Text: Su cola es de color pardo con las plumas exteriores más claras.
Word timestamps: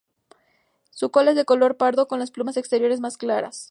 Su 0.89 1.11
cola 1.11 1.29
es 1.29 1.35
de 1.37 1.45
color 1.45 1.77
pardo 1.77 2.07
con 2.07 2.17
las 2.17 2.31
plumas 2.31 2.57
exteriores 2.57 2.99
más 2.99 3.17
claras. 3.19 3.59